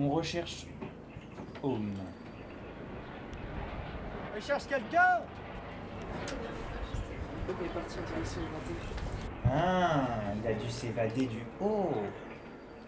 On 0.00 0.10
recherche 0.10 0.66
Home. 1.60 1.92
Je 4.36 4.40
cherche 4.40 4.66
quelqu'un 4.68 5.22
Il 7.48 7.66
est 7.66 7.68
parti 7.70 7.96
en 7.98 8.12
direction 8.12 8.40
de 8.40 9.50
Ah, 9.50 10.06
il 10.40 10.46
a 10.46 10.52
dû 10.52 10.70
s'évader 10.70 11.26
du 11.26 11.42
haut. 11.60 11.90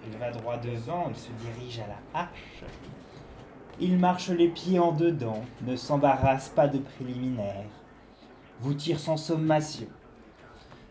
Il 0.07 0.17
va 0.19 0.31
droit 0.31 0.57
devant, 0.59 1.09
il 1.11 1.17
se 1.17 1.31
dirige 1.33 1.81
à 1.81 1.89
la 1.89 2.21
hache. 2.21 2.63
Il 3.81 3.99
marche 3.99 4.31
les 4.31 4.49
pieds 4.49 4.79
en 4.79 4.93
dedans, 4.93 5.43
ne 5.63 5.75
s'embarrasse 5.75 6.51
pas 6.51 6.69
de 6.69 6.79
préliminaires. 6.79 7.67
Vous 8.61 8.75
tire 8.75 9.01
sans 9.01 9.17
sommation. 9.17 9.89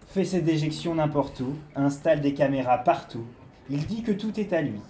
Fait 0.07 0.25
ses 0.25 0.41
déjections 0.41 0.95
n'importe 0.95 1.39
où, 1.39 1.55
installe 1.75 2.19
des 2.19 2.33
caméras 2.33 2.79
partout. 2.79 3.25
Il 3.69 3.85
dit 3.85 4.03
que 4.03 4.11
tout 4.11 4.37
est 4.37 4.51
à 4.51 4.61
lui. 4.61 4.81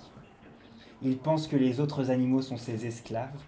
Il 1.01 1.17
pense 1.17 1.47
que 1.47 1.55
les 1.55 1.79
autres 1.79 2.11
animaux 2.11 2.41
sont 2.41 2.57
ses 2.57 2.85
esclaves. 2.85 3.41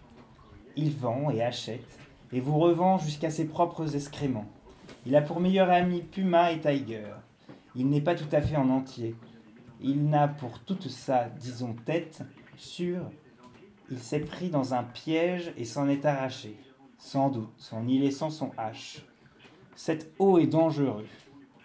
Il 0.77 0.91
vend 0.91 1.29
et 1.29 1.41
achète, 1.41 1.99
et 2.31 2.39
vous 2.39 2.57
revend 2.57 2.97
jusqu'à 2.97 3.29
ses 3.29 3.45
propres 3.45 3.95
excréments. 3.95 4.49
Il 5.05 5.15
a 5.17 5.21
pour 5.21 5.41
meilleur 5.41 5.69
ami 5.69 6.01
Puma 6.01 6.53
et 6.53 6.61
Tiger. 6.61 7.07
Il 7.75 7.89
n'est 7.89 8.01
pas 8.01 8.15
tout 8.15 8.33
à 8.33 8.41
fait 8.41 8.55
en 8.55 8.69
entier. 8.69 9.15
Il 9.81 10.07
n'a 10.07 10.29
pour 10.29 10.59
toute 10.59 10.87
sa, 10.87 11.27
disons, 11.27 11.75
tête 11.85 12.21
sûre. 12.55 13.09
Il 13.89 13.99
s'est 13.99 14.19
pris 14.19 14.49
dans 14.49 14.73
un 14.73 14.83
piège 14.83 15.51
et 15.57 15.65
s'en 15.65 15.89
est 15.89 16.05
arraché, 16.05 16.55
sans 16.97 17.29
doute, 17.29 17.69
en 17.73 17.85
y 17.85 17.99
laissant 17.99 18.29
son 18.29 18.51
hache. 18.57 19.03
Cet 19.75 20.13
eau 20.19 20.37
est 20.37 20.47
dangereux. 20.47 21.07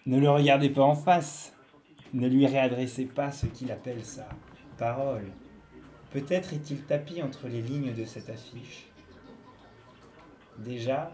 Ne 0.07 0.19
le 0.19 0.31
regardez 0.31 0.71
pas 0.71 0.83
en 0.83 0.95
face. 0.95 1.53
Ne 2.13 2.27
lui 2.27 2.47
réadressez 2.47 3.05
pas 3.05 3.31
ce 3.31 3.47
qu'il 3.47 3.71
appelle 3.71 4.05
sa 4.05 4.29
parole. 4.79 5.31
Peut-être 6.17 6.55
est-il 6.55 6.81
tapis 6.83 7.23
entre 7.23 7.47
les 7.47 7.61
lignes 7.61 7.93
de 7.93 8.07
cette 8.07 8.31
affiche. 8.31 8.87
Déjà, 10.57 11.13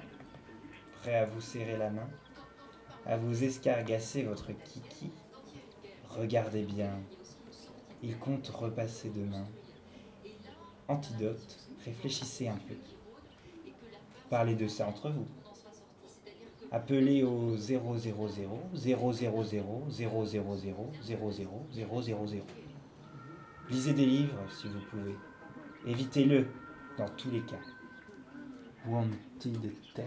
prêt 1.00 1.16
à 1.16 1.24
vous 1.24 1.40
serrer 1.40 1.76
la 1.76 1.90
main, 1.90 2.08
à 3.04 3.16
vous 3.16 3.42
escargasser 3.42 4.22
votre 4.22 4.52
kiki, 4.52 5.10
regardez 6.08 6.62
bien, 6.62 7.00
il 8.04 8.16
compte 8.16 8.46
repasser 8.46 9.10
demain. 9.10 9.44
Antidote, 10.86 11.58
réfléchissez 11.84 12.46
un 12.46 12.58
peu. 12.68 12.76
Parlez 14.30 14.54
de 14.54 14.68
ça 14.68 14.86
entre 14.86 15.10
vous. 15.10 15.26
Appelez 16.70 17.24
au 17.24 17.56
000 17.56 17.82
000 17.82 17.90
000 17.92 19.00
000 19.00 19.18
000 22.28 22.71
Lisez 23.72 23.94
des 23.94 24.04
livres 24.04 24.44
si 24.50 24.68
vous 24.68 24.80
pouvez. 24.90 25.16
Évitez-le 25.86 26.46
dans 26.98 27.08
tous 27.08 27.30
les 27.30 27.40
cas. 27.40 27.56
Wanted 28.86 29.72
Ted. 29.94 30.06